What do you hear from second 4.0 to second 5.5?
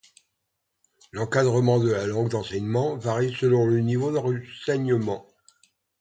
d'enseignement.